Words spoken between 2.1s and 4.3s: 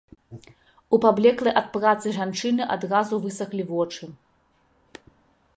жанчыны адразу высахлі вочы.